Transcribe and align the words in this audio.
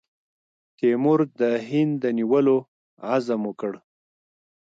تیمور 0.77 1.19
د 1.39 1.41
هند 1.67 1.93
د 2.03 2.05
نیولو 2.17 2.57
عزم 3.13 3.41
وکړ. 3.49 3.73